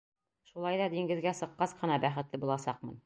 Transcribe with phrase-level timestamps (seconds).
[0.51, 2.99] Шулай ҙа диңгеҙгә сыҡҡас ҡына бәхетле буласаҡмын.